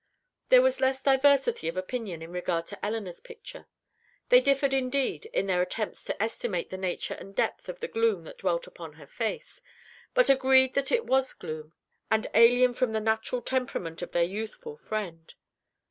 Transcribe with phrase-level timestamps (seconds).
[0.49, 3.67] There was less diversity of opinion in regard to Elinor's picture.
[4.29, 8.23] They differed, indeed, in their attempts to estimate the nature and depth of the gloom
[8.23, 9.61] that dwelt upon her face,
[10.15, 11.73] but agreed that it was gloom,
[12.09, 15.35] and alien from the natural temperament of their youthful friend.